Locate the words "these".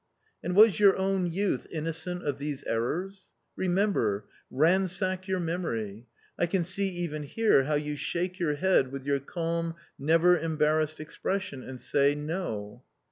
2.39-2.63